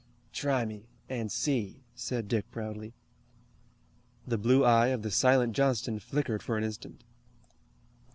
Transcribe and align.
"Try 0.33 0.65
me, 0.65 0.87
and 1.09 1.31
see," 1.31 1.83
said 1.93 2.27
Dick 2.27 2.49
proudly. 2.49 2.95
The 4.25 4.39
blue 4.39 4.65
eye 4.65 4.87
of 4.87 5.03
the 5.03 5.11
silent 5.11 5.53
Johnston 5.55 5.99
flickered 5.99 6.41
for 6.41 6.57
an 6.57 6.63
instant. 6.63 7.03